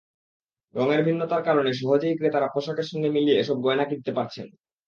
রঙের 0.75 1.01
ভিন্নতার 1.03 1.41
কারণে 1.43 1.71
সহজেই 1.73 2.17
ক্রেতারা 2.17 2.47
পোশাকের 2.53 2.87
সঙ্গে 2.91 3.09
মিলিয়ে 3.09 3.39
এসব 3.39 3.57
গয়না 3.65 3.85
কিনতে 3.85 4.11
পারছেন। 4.17 4.47